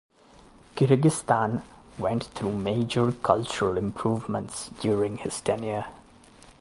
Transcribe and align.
Kyrgyzstan 0.75 1.61
went 1.99 2.23
through 2.23 2.53
major 2.57 3.11
cultural 3.11 3.77
improvements 3.77 4.71
during 4.81 5.17
his 5.19 5.39
tenure. 5.41 5.85